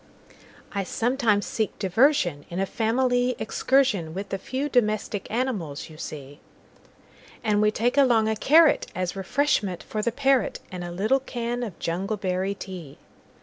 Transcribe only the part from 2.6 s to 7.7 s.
family excursionWith the few domestic animals you see; And we